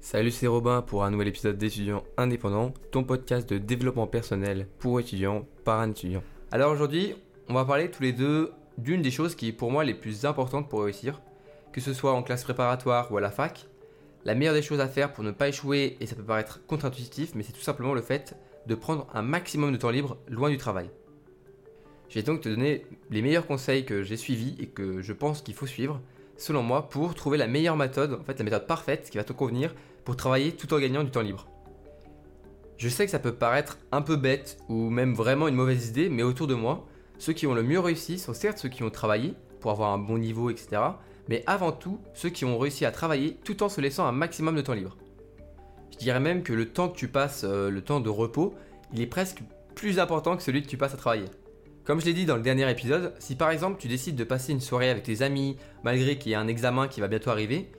[0.00, 5.00] Salut, c'est Robin pour un nouvel épisode d'étudiants indépendants, ton podcast de développement personnel pour
[5.00, 6.22] étudiants par un étudiant.
[6.52, 7.14] Alors aujourd'hui,
[7.48, 10.24] on va parler tous les deux d'une des choses qui est pour moi les plus
[10.24, 11.20] importantes pour réussir,
[11.72, 13.66] que ce soit en classe préparatoire ou à la fac.
[14.24, 17.34] La meilleure des choses à faire pour ne pas échouer, et ça peut paraître contre-intuitif,
[17.34, 18.36] mais c'est tout simplement le fait
[18.66, 20.90] de prendre un maximum de temps libre loin du travail.
[22.08, 25.42] Je vais donc te donner les meilleurs conseils que j'ai suivis et que je pense
[25.42, 26.00] qu'il faut suivre,
[26.38, 29.32] selon moi, pour trouver la meilleure méthode, en fait la méthode parfaite qui va te
[29.32, 29.74] convenir
[30.04, 31.48] pour travailler tout en gagnant du temps libre.
[32.78, 36.08] Je sais que ça peut paraître un peu bête ou même vraiment une mauvaise idée,
[36.08, 36.86] mais autour de moi,
[37.18, 39.98] ceux qui ont le mieux réussi sont certes ceux qui ont travaillé pour avoir un
[39.98, 40.80] bon niveau, etc.
[41.28, 44.54] Mais avant tout, ceux qui ont réussi à travailler tout en se laissant un maximum
[44.54, 44.96] de temps libre.
[45.92, 48.54] Je dirais même que le temps que tu passes, euh, le temps de repos,
[48.92, 49.42] il est presque
[49.74, 51.26] plus important que celui que tu passes à travailler.
[51.88, 54.52] Comme je l'ai dit dans le dernier épisode, si par exemple tu décides de passer
[54.52, 57.70] une soirée avec tes amis, malgré qu'il y ait un examen qui va bientôt arriver,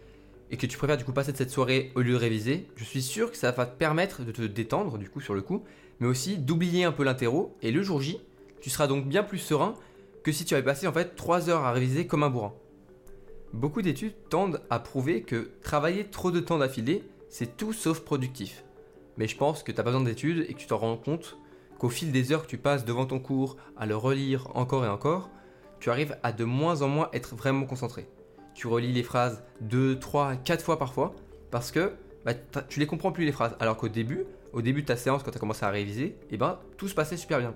[0.49, 3.03] et que tu préfères du coup passer cette soirée au lieu de réviser, je suis
[3.03, 5.63] sûr que ça va te permettre de te détendre du coup sur le coup,
[5.99, 8.19] mais aussi d'oublier un peu l'interro, et le jour J,
[8.61, 9.75] tu seras donc bien plus serein
[10.23, 12.55] que si tu avais passé en fait 3 heures à réviser comme un bourrin.
[13.53, 18.63] Beaucoup d'études tendent à prouver que travailler trop de temps d'affilée, c'est tout sauf productif.
[19.17, 21.37] Mais je pense que tu as besoin d'études et que tu t'en rends compte
[21.79, 24.89] qu'au fil des heures que tu passes devant ton cours à le relire encore et
[24.89, 25.31] encore,
[25.79, 28.07] tu arrives à de moins en moins être vraiment concentré.
[28.53, 31.15] Tu relis les phrases 2, 3, 4 fois parfois
[31.49, 31.93] parce que
[32.25, 32.33] bah,
[32.67, 33.55] tu les comprends plus les phrases.
[33.59, 36.37] Alors qu'au début, au début de ta séance, quand tu as commencé à réviser, eh
[36.37, 37.55] ben, tout se passait super bien.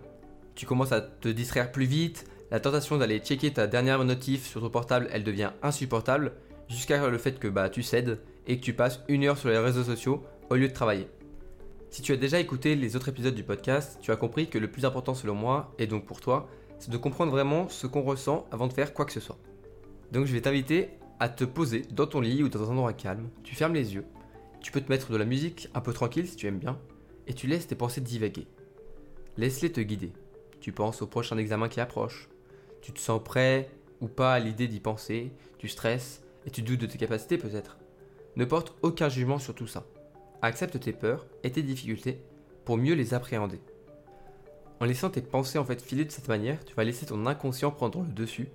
[0.55, 4.61] Tu commences à te distraire plus vite, la tentation d'aller checker ta dernière notif sur
[4.61, 6.33] ton portable, elle devient insupportable,
[6.69, 9.57] jusqu'à le fait que bah, tu cèdes et que tu passes une heure sur les
[9.57, 11.07] réseaux sociaux au lieu de travailler.
[11.93, 14.71] Si tu as déjà écouté les autres épisodes du podcast, tu as compris que le
[14.71, 18.47] plus important selon moi, et donc pour toi, c'est de comprendre vraiment ce qu'on ressent
[18.51, 19.37] avant de faire quoi que ce soit.
[20.11, 23.29] Donc je vais t'inviter à te poser dans ton lit ou dans un endroit calme,
[23.43, 24.05] tu fermes les yeux,
[24.59, 26.79] tu peux te mettre de la musique un peu tranquille si tu aimes bien,
[27.27, 28.47] et tu laisses tes pensées divaguer.
[29.37, 30.13] Laisse-les te guider.
[30.61, 32.27] Tu penses au prochain examen qui approche.
[32.81, 33.69] Tu te sens prêt
[34.01, 37.77] ou pas à l'idée d'y penser, tu stresses et tu doutes de tes capacités peut-être.
[38.35, 39.85] Ne porte aucun jugement sur tout ça.
[40.43, 42.19] Accepte tes peurs et tes difficultés
[42.65, 43.61] pour mieux les appréhender.
[44.81, 47.71] En laissant tes pensées en fait filer de cette manière, tu vas laisser ton inconscient
[47.71, 48.49] prendre le dessus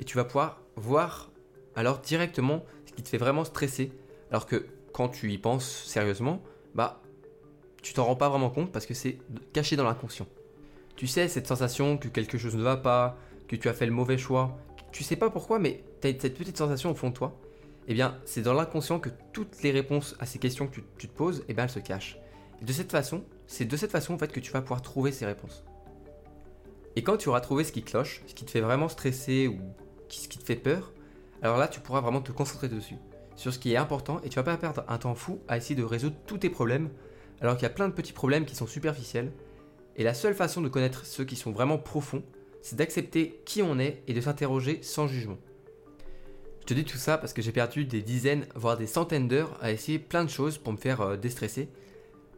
[0.00, 1.30] et tu vas pouvoir voir
[1.76, 3.92] alors directement ce qui te fait vraiment stresser
[4.30, 6.42] alors que quand tu y penses sérieusement,
[6.74, 7.02] bah
[7.82, 9.18] tu t'en rends pas vraiment compte parce que c'est
[9.52, 10.26] caché dans l'inconscient.
[10.96, 13.18] Tu sais cette sensation que quelque chose ne va pas,
[13.48, 14.56] que tu as fait le mauvais choix,
[14.92, 17.38] tu sais pas pourquoi mais tu as cette petite sensation au fond de toi
[17.88, 21.14] eh bien, c'est dans l'inconscient que toutes les réponses à ces questions que tu, te
[21.14, 22.18] poses, eh elles se cachent.
[22.62, 25.64] De cette façon, c'est de cette façon en que tu vas pouvoir trouver ces réponses.
[26.96, 29.58] Et quand tu auras trouvé ce qui cloche, ce qui te fait vraiment stresser ou
[30.08, 30.92] ce qui te fait peur,
[31.42, 32.96] alors là, tu pourras vraiment te concentrer dessus,
[33.36, 35.74] sur ce qui est important, et tu vas pas perdre un temps fou à essayer
[35.74, 36.88] de résoudre tous tes problèmes,
[37.40, 39.32] alors qu'il y a plein de petits problèmes qui sont superficiels.
[39.96, 42.22] Et la seule façon de connaître ceux qui sont vraiment profonds,
[42.62, 45.36] c'est d'accepter qui on est et de s'interroger sans jugement.
[46.64, 49.58] Je te dis tout ça parce que j'ai perdu des dizaines, voire des centaines d'heures
[49.60, 51.68] à essayer plein de choses pour me faire euh, déstresser.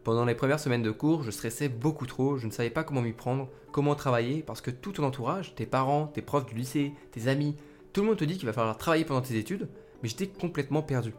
[0.03, 3.03] Pendant les premières semaines de cours, je stressais beaucoup trop, je ne savais pas comment
[3.03, 6.93] m'y prendre, comment travailler, parce que tout ton entourage, tes parents, tes profs du lycée,
[7.13, 7.55] tes amis,
[7.93, 9.69] tout le monde te dit qu'il va falloir travailler pendant tes études,
[10.03, 11.15] mais j'étais complètement perdu.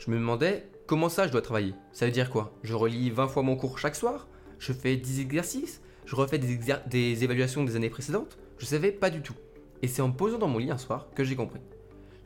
[0.00, 1.74] Je me demandais comment ça je dois travailler.
[1.92, 2.52] Ça veut dire quoi?
[2.64, 4.26] Je relis 20 fois mon cours chaque soir?
[4.58, 5.80] Je fais 10 exercices?
[6.06, 8.36] Je refais des, évaluations des années précédentes?
[8.58, 9.36] Je savais pas du tout.
[9.82, 11.60] Et c'est en posant dans mon lit un soir que j'ai compris.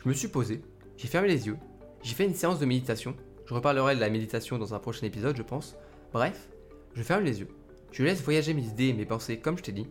[0.04, 0.60] Je me suis posé,
[0.98, 1.56] j'ai fermé les yeux,
[2.02, 3.16] j'ai fait une séance de méditation.
[3.46, 5.76] Je reparlerai de la méditation dans un prochain épisode, je pense.
[6.12, 6.50] Bref,
[6.92, 7.48] je ferme les yeux.
[7.90, 9.86] Je laisse voyager mes idées mes pensées comme je t'ai dit.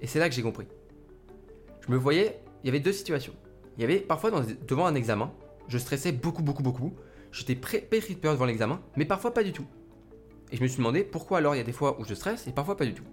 [0.00, 0.66] Et c'est là que j'ai compris.
[1.86, 3.34] Je me voyais, il y avait deux situations.
[3.76, 4.30] Il y avait parfois
[4.66, 5.30] devant un examen,
[5.68, 6.94] je stressais beaucoup, beaucoup, beaucoup.
[7.30, 9.66] J'étais pétri de peur devant l'examen, mais parfois pas du tout.
[10.50, 12.46] Et je me suis demandé pourquoi alors il y a des fois où je stresse
[12.46, 13.04] et parfois pas du tout.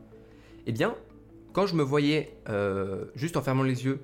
[0.67, 0.95] Eh bien,
[1.51, 4.00] quand je me voyais euh, juste en fermant les yeux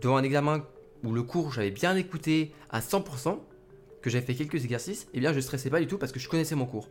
[0.00, 0.64] devant un examen
[1.04, 3.38] où le cours j'avais bien écouté à 100%,
[4.00, 6.28] que j'avais fait quelques exercices, eh bien je stressais pas du tout parce que je
[6.28, 6.88] connaissais mon cours.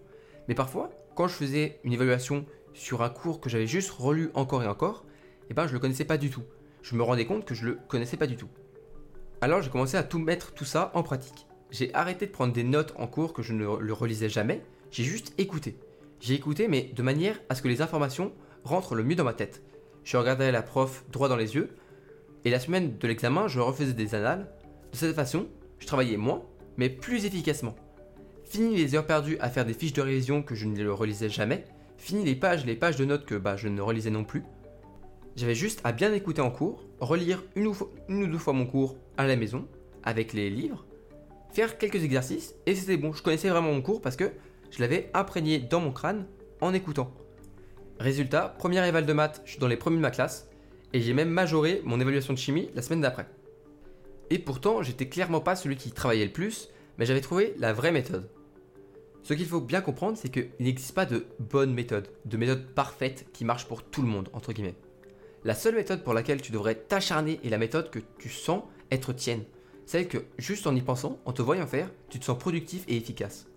[0.48, 4.64] Mais parfois, quand je faisais une évaluation sur un cours que j'avais juste relu encore
[4.64, 5.06] et encore,
[5.50, 6.44] eh bien je le connaissais pas du tout.
[6.82, 8.50] Je me rendais compte que je le connaissais pas du tout.
[9.42, 11.48] Alors j'ai commencé à tout mettre tout ça en pratique.
[11.70, 15.04] J'ai arrêté de prendre des notes en cours que je ne le relisais jamais, j'ai
[15.04, 15.78] juste écouté.
[16.20, 18.34] J'ai écouté mais de manière à ce que les informations
[18.64, 19.64] rentrent le mieux dans ma tête.
[20.04, 21.70] Je regardais la prof droit dans les yeux
[22.46, 24.48] et la semaine de l'examen, je refaisais des annales.
[24.92, 25.48] De cette façon,
[25.80, 26.44] je travaillais moins,
[26.78, 27.76] mais plus efficacement.
[28.46, 31.30] Fini les heures perdues à faire des fiches de révision que je ne les relisais
[31.30, 31.66] jamais.
[31.98, 34.44] Fini les pages, les pages de notes que bah, je ne relisais non plus.
[35.36, 37.78] J'avais juste à bien écouter en cours, relire une ou,
[38.10, 39.68] une ou deux fois mon cours à la maison,
[40.04, 40.86] avec les livres,
[41.54, 43.14] faire quelques exercices et c'était bon.
[43.14, 44.32] Je connaissais vraiment mon cours parce que
[44.72, 46.26] je l'avais imprégné dans mon crâne
[46.60, 47.14] en écoutant.
[48.00, 50.50] Résultat, première éval de maths, je suis dans les premiers de ma classe
[50.94, 53.28] et j'ai même majoré mon évaluation de chimie la semaine d'après.
[54.30, 57.92] Et pourtant, j'étais clairement pas celui qui travaillait le plus, mais j'avais trouvé la vraie
[57.92, 58.30] méthode.
[59.24, 63.28] Ce qu'il faut bien comprendre, c'est qu'il n'existe pas de bonne méthode, de méthode parfaite
[63.34, 64.76] qui marche pour tout le monde, entre guillemets.
[65.44, 69.14] La seule méthode pour laquelle tu devrais t'acharner est la méthode que tu sens être
[69.14, 69.44] tienne.
[69.86, 72.96] Celle que, juste en y pensant, en te voyant faire, tu te sens productif et
[72.96, 73.48] efficace.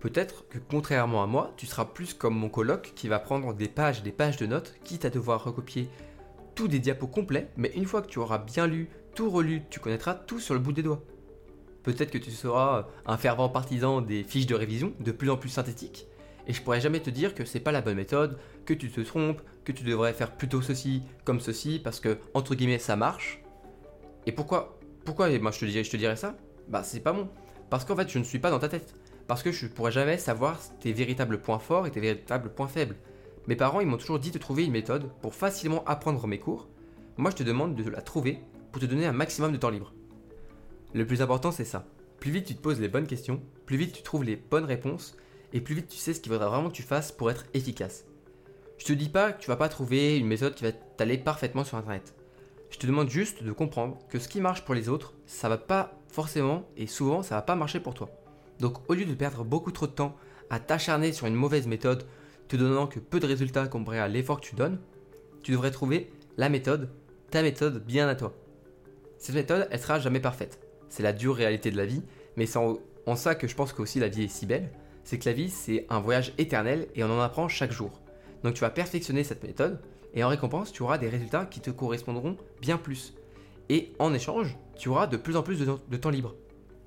[0.00, 3.68] Peut-être que contrairement à moi, tu seras plus comme mon coloc qui va prendre des
[3.68, 5.88] pages et des pages de notes, quitte à devoir recopier
[6.66, 10.14] des diapos complets, mais une fois que tu auras bien lu, tout relu, tu connaîtras
[10.14, 11.04] tout sur le bout des doigts.
[11.84, 15.50] Peut-être que tu seras un fervent partisan des fiches de révision, de plus en plus
[15.50, 16.08] synthétiques,
[16.48, 19.02] et je pourrais jamais te dire que c'est pas la bonne méthode, que tu te
[19.02, 23.42] trompes, que tu devrais faire plutôt ceci comme ceci, parce que, entre guillemets, ça marche.
[24.26, 26.36] Et pourquoi Pourquoi moi je te dirais, je te dirais ça?
[26.68, 27.28] Bah c'est pas bon.
[27.70, 28.94] Parce qu'en fait je ne suis pas dans ta tête.
[29.26, 32.96] Parce que je pourrais jamais savoir tes véritables points forts et tes véritables points faibles.
[33.48, 36.68] Mes parents m'ont toujours dit de trouver une méthode pour facilement apprendre mes cours.
[37.16, 38.40] Moi je te demande de la trouver
[38.70, 39.94] pour te donner un maximum de temps libre.
[40.92, 41.86] Le plus important c'est ça.
[42.20, 45.16] Plus vite tu te poses les bonnes questions, plus vite tu trouves les bonnes réponses,
[45.54, 48.04] et plus vite tu sais ce qu'il faudra vraiment que tu fasses pour être efficace.
[48.76, 51.64] Je te dis pas que tu vas pas trouver une méthode qui va t'aller parfaitement
[51.64, 52.14] sur internet.
[52.68, 55.56] Je te demande juste de comprendre que ce qui marche pour les autres, ça va
[55.56, 58.10] pas forcément et souvent ça va pas marcher pour toi.
[58.60, 60.14] Donc au lieu de perdre beaucoup trop de temps
[60.50, 62.04] à t'acharner sur une mauvaise méthode,
[62.48, 64.78] te donnant que peu de résultats comparé à l'effort que tu donnes,
[65.42, 66.90] tu devrais trouver la méthode,
[67.30, 68.34] ta méthode bien à toi.
[69.18, 70.60] Cette méthode, elle sera jamais parfaite.
[70.88, 72.02] C'est la dure réalité de la vie,
[72.36, 74.70] mais c'est en, ça que je pense que aussi la vie est si belle,
[75.04, 78.00] c'est que la vie c'est un voyage éternel et on en apprend chaque jour.
[78.44, 79.80] Donc tu vas perfectionner cette méthode
[80.14, 83.14] et en récompense, tu auras des résultats qui te correspondront bien plus.
[83.68, 86.34] Et en échange, tu auras de plus en plus de, temps libre.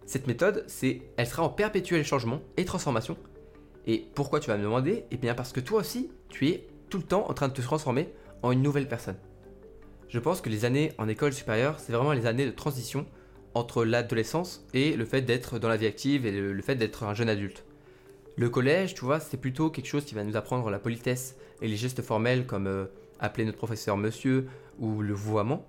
[0.06, 3.18] Cette méthode, c'est, elle sera en perpétuel changement et transformation.
[3.88, 5.06] Et pourquoi tu vas me demander?
[5.12, 7.62] Eh bien parce que toi aussi, tu es tout le temps en train de te
[7.62, 8.10] transformer
[8.42, 9.18] en une nouvelle personne.
[10.10, 13.06] Je pense que les années en école supérieure, c'est vraiment les années de transition
[13.54, 17.13] entre l'adolescence et le fait d'être dans la vie active et le fait d'être un
[17.13, 17.66] jeune adulte.
[18.38, 21.68] Le collège, tu vois, c'est plutôt quelque chose qui va nous apprendre la politesse et
[21.68, 22.86] les gestes formels comme euh,
[23.19, 24.48] appeler notre professeur monsieur
[24.80, 25.66] ou le vouvoiement.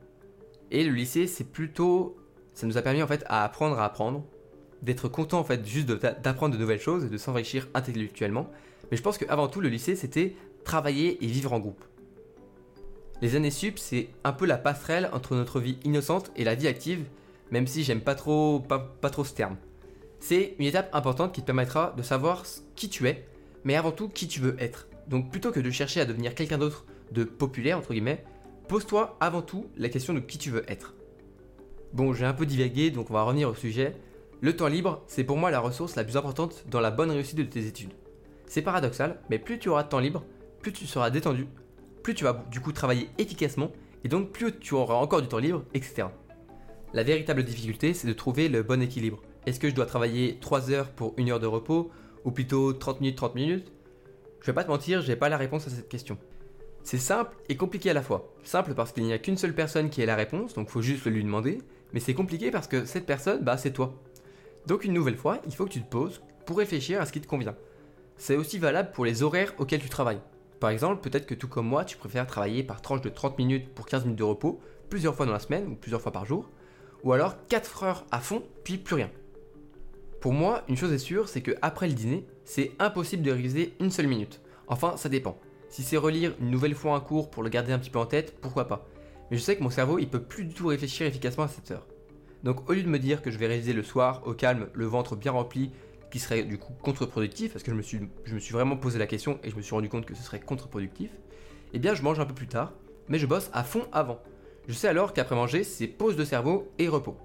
[0.71, 2.17] Et le lycée, c'est plutôt.
[2.55, 4.25] Ça nous a permis en fait à apprendre à apprendre,
[4.83, 8.51] d'être content en fait juste d'apprendre de nouvelles choses et de s'enrichir intellectuellement.
[8.91, 10.35] Mais je pense qu'avant tout, le lycée, c'était
[10.65, 11.85] travailler et vivre en groupe.
[13.21, 16.67] Les années sup, c'est un peu la passerelle entre notre vie innocente et la vie
[16.67, 17.05] active,
[17.53, 19.57] même si j'aime pas trop, pas, pas trop ce terme.
[20.19, 22.45] C'est une étape importante qui te permettra de savoir
[22.75, 23.25] qui tu es,
[23.65, 24.89] mais avant tout qui tu veux être.
[25.09, 28.25] Donc plutôt que de chercher à devenir quelqu'un d'autre de populaire, entre guillemets,
[28.69, 30.95] pose-toi avant tout la question de qui tu veux être.
[31.93, 33.95] Bon, j'ai un peu divagué, donc on va revenir au sujet.
[34.43, 37.39] Le temps libre, c'est pour moi la ressource la plus importante dans la bonne réussite
[37.39, 37.93] de tes études.
[38.47, 40.25] C'est paradoxal, mais plus tu auras de temps libre,
[40.61, 41.47] plus tu seras détendu,
[42.03, 43.71] plus tu vas du coup travailler efficacement,
[44.03, 46.09] et donc plus tu auras encore du temps libre, etc.
[46.93, 49.23] La véritable difficulté, c'est de trouver le bon équilibre.
[49.47, 51.93] Est-ce que je dois travailler 3 heures pour 1 heure de repos
[52.25, 53.73] ou plutôt 30 minutes 30 minutes?
[54.41, 56.19] Je vais pas te mentir, j'ai pas la réponse à cette question.
[56.83, 58.35] C'est simple et compliqué à la fois.
[58.43, 61.05] Simple parce qu'il n'y a qu'une seule personne qui ait la réponse, donc faut juste
[61.05, 61.59] le lui demander,
[61.93, 63.95] mais c'est compliqué parce que cette personne, bah c'est toi.
[64.67, 67.21] Donc une nouvelle fois, il faut que tu te poses pour réfléchir à ce qui
[67.21, 67.57] te convient.
[68.17, 70.21] C'est aussi valable pour les horaires auxquels tu travailles.
[70.61, 73.75] Par exemple, peut-être que tout comme moi, tu préfères travailler par tranche de 30 minutes
[73.75, 76.49] pour 15 minutes de repos, plusieurs fois dans la semaine ou plusieurs fois par jour,
[77.03, 79.11] ou alors 4 heures à fond, puis plus rien.
[80.21, 83.75] Pour moi, une chose est sûre, c'est que après le dîner, c'est impossible de réviser
[83.81, 84.41] une seule minute.
[84.69, 85.37] Enfin, ça dépend.
[85.69, 88.07] Si c'est relire une nouvelle fois un cours pour le garder un petit peu en
[88.07, 88.87] tête, pourquoi pas.
[89.31, 91.73] Mais je sais que mon cerveau, il peut plus du tout réfléchir efficacement à cette
[91.73, 91.87] heure.
[92.45, 94.87] Donc au lieu de me dire que je vais réviser le soir, au calme, le
[94.87, 95.71] ventre bien rempli,
[96.11, 98.99] qui serait du coup contre-productif, parce que je me, suis, je me suis vraiment posé
[98.99, 101.11] la question et je me suis rendu compte que ce serait contre-productif,
[101.73, 102.73] eh bien je mange un peu plus tard,
[103.09, 104.21] mais je bosse à fond avant.
[104.69, 107.17] Je sais alors qu'après manger, c'est pause de cerveau et repos.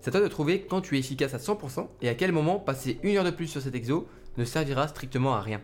[0.00, 2.60] C'est à toi de trouver quand tu es efficace à 100% et à quel moment
[2.60, 4.06] passer une heure de plus sur cet exo
[4.36, 5.60] ne servira strictement à rien.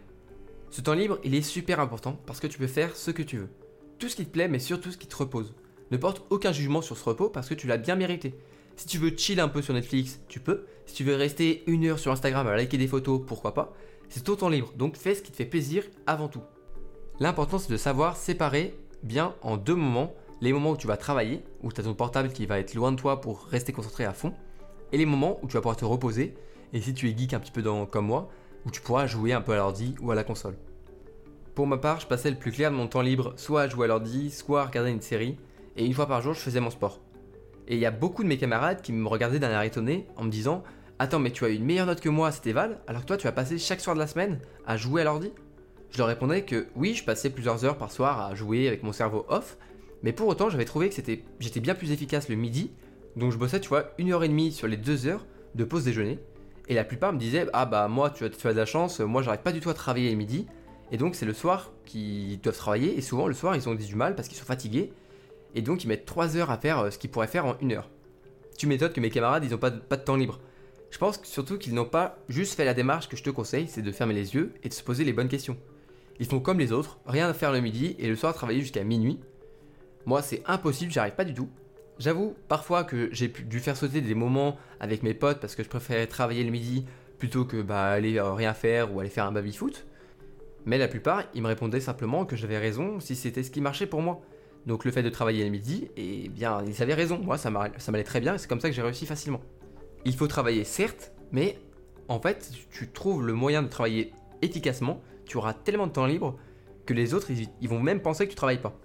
[0.71, 3.39] Ce temps libre, il est super important parce que tu peux faire ce que tu
[3.39, 3.49] veux.
[4.01, 5.55] Tout ce qui te plaît, mais surtout ce qui te repose.
[5.93, 8.35] Ne porte aucun jugement sur ce repos parce que tu l'as bien mérité.
[8.77, 10.67] Si tu veux chill un peu sur Netflix, tu peux.
[10.87, 13.73] Si tu veux rester une heure sur Instagram à liker des photos, pourquoi pas.
[14.09, 16.43] C'est ton temps libre, donc fais ce qui te fait plaisir avant tout.
[17.21, 21.43] L'important c'est de savoir séparer bien en deux moments les moments où tu vas travailler,
[21.63, 24.13] où tu as ton portable qui va être loin de toi pour rester concentré à
[24.13, 24.35] fond,
[24.93, 26.35] et les moments où tu vas pouvoir te reposer,
[26.73, 28.29] et si tu es geek un petit peu comme moi,
[28.67, 30.57] où tu pourras jouer un peu à l'ordi ou à la console.
[31.55, 33.85] Pour ma part, je passais le plus clair de mon temps libre soit à jouer
[33.85, 35.37] à l'ordi, soit à regarder une série,
[35.77, 37.01] et une fois par jour, je faisais mon sport.
[37.69, 40.25] Et il y a beaucoup de mes camarades qui me regardaient d'un air étonné en
[40.25, 40.63] me disant
[40.99, 43.17] Attends, mais tu as eu une meilleure note que moi à cet éval, alors toi
[43.17, 45.33] tu vas passer chaque soir de la semaine à jouer à l'ordi?
[45.91, 48.93] Je leur répondais que oui, je passais plusieurs heures par soir à jouer avec mon
[48.93, 49.59] cerveau off,
[50.03, 50.97] mais pour autant j'avais trouvé que
[51.41, 52.71] j'étais bien plus efficace le midi,
[53.17, 55.85] donc je bossais, tu vois, une heure et demie sur les deux heures de pause
[55.85, 56.19] déjeuner,
[56.69, 59.01] et la plupart me disaient Ah bah moi tu as, tu as de la chance,
[59.01, 60.47] moi j'arrive pas du tout à travailler le midi,
[60.93, 63.95] et donc c'est le soir qu'ils doivent travailler, et souvent le soir ils ont du
[63.97, 64.93] mal parce qu'ils sont fatigués,
[65.55, 67.73] et donc ils mettent 3 heures à faire euh, ce qu'ils pourraient faire en une
[67.73, 67.91] heure.
[68.59, 70.41] Tu m'étonnes que mes camarades ils n'ont pas, pas de temps libre.
[70.91, 73.83] Je pense surtout qu'ils n'ont pas juste fait la démarche que je te conseille, c'est
[73.83, 75.57] de fermer les yeux et de se poser les bonnes questions.
[76.21, 78.85] Ils font comme les autres, rien à faire le midi et le soir travailler jusqu'à
[78.85, 79.19] minuit.
[80.07, 81.49] Moi c'est impossible, j'arrive pas du tout.
[81.99, 85.69] J'avoue parfois que j'ai dû faire sauter des moments avec mes potes parce que je
[85.69, 86.85] préférais travailler le midi
[87.19, 89.87] plutôt que bah, aller euh, rien faire ou aller faire un baby foot.
[90.67, 93.87] Mais la plupart, ils me répondaient simplement que j'avais raison si c'était ce qui marchait
[93.87, 94.23] pour moi.
[94.67, 97.19] Donc le fait de travailler le midi, eh bien, ils avaient raison.
[97.19, 99.41] Moi, ça m'allait très bien et c'est comme ça que j'ai réussi facilement.
[100.05, 101.59] Il faut travailler, certes, mais
[102.09, 106.37] en fait, tu trouves le moyen de travailler efficacement, tu auras tellement de temps libre
[106.87, 108.79] que les autres, ils, vont même penser que tu travailles pas.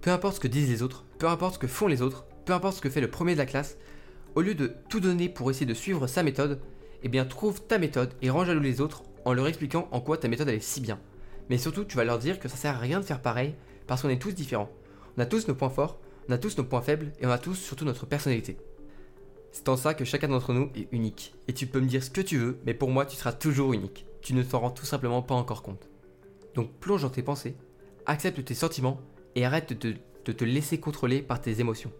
[0.00, 2.52] Peu importe ce que disent les autres, peu importe ce que font les autres, peu
[2.52, 3.76] importe ce que fait le premier de la classe,
[4.34, 6.60] au lieu de tout donner pour essayer de suivre sa méthode,
[7.02, 10.16] eh bien trouve ta méthode et range à les autres en leur expliquant en quoi
[10.16, 10.98] ta méthode elle est si bien.
[11.48, 13.54] Mais surtout, tu vas leur dire que ça sert à rien de faire pareil
[13.86, 14.70] parce qu'on est tous différents.
[15.18, 15.98] On a tous nos points forts,
[16.28, 18.56] on a tous nos points faibles et on a tous surtout notre personnalité.
[19.50, 21.34] C'est en ça que chacun d'entre nous est unique.
[21.48, 23.72] Et tu peux me dire ce que tu veux, mais pour moi, tu seras toujours
[23.72, 24.06] unique.
[24.22, 25.88] Tu ne t'en rends tout simplement pas encore compte.
[26.54, 27.56] Donc plonge dans tes pensées,
[28.06, 29.00] accepte tes sentiments
[29.34, 31.90] et arrête de te, laisser contrôler par tes émotions.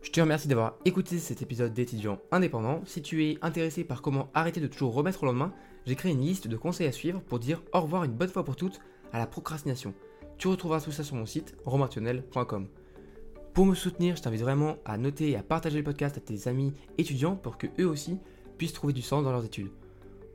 [0.00, 2.80] Je te remercie d'avoir écouté cet épisode d'étudiants indépendants.
[2.86, 5.52] Si tu es intéressé par comment arrêter de toujours remettre au lendemain,
[5.84, 8.42] j'ai créé une liste de conseils à suivre pour dire au revoir une bonne fois
[8.42, 8.80] pour toutes
[9.12, 9.92] à la procrastination.
[10.42, 12.66] Tu retrouveras tout ça sur mon site romartionnel.com.
[13.54, 16.48] Pour me soutenir, je t'invite vraiment à noter et à partager le podcast à tes
[16.48, 18.18] amis étudiants pour que eux aussi
[18.58, 19.70] puissent trouver du sens dans leurs études.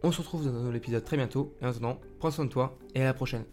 [0.03, 2.49] On se retrouve dans un nouvel épisode très bientôt et en attendant, prends soin de
[2.49, 3.43] toi et à la prochaine.